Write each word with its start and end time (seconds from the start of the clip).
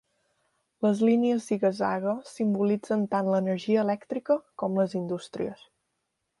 Les 0.85 1.03
línies 1.09 1.45
ziga-zaga 1.49 2.15
simbolitzen 2.31 3.05
tant 3.13 3.31
l'energia 3.35 3.87
elèctrica 3.87 4.41
com 4.63 4.81
les 4.83 5.01
indústries. 5.05 5.65